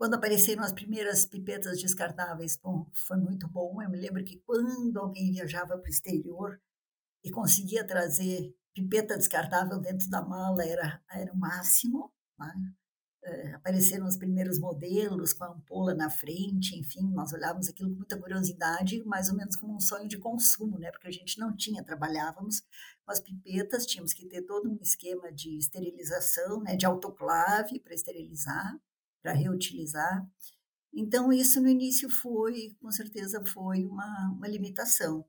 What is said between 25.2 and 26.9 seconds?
de esterilização, né, de